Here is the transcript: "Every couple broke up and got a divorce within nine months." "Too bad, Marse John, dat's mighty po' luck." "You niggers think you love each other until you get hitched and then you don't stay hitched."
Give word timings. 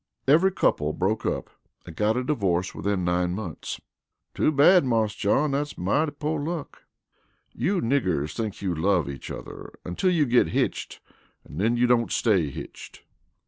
"Every 0.27 0.51
couple 0.51 0.93
broke 0.93 1.27
up 1.27 1.51
and 1.85 1.95
got 1.95 2.17
a 2.17 2.23
divorce 2.23 2.73
within 2.73 3.03
nine 3.05 3.35
months." 3.35 3.79
"Too 4.33 4.51
bad, 4.51 4.83
Marse 4.83 5.13
John, 5.13 5.51
dat's 5.51 5.77
mighty 5.77 6.09
po' 6.13 6.33
luck." 6.33 6.85
"You 7.53 7.81
niggers 7.81 8.35
think 8.35 8.63
you 8.63 8.73
love 8.73 9.07
each 9.07 9.29
other 9.29 9.71
until 9.85 10.09
you 10.09 10.25
get 10.25 10.47
hitched 10.47 11.01
and 11.45 11.61
then 11.61 11.77
you 11.77 11.85
don't 11.85 12.11
stay 12.11 12.49
hitched." 12.49 13.03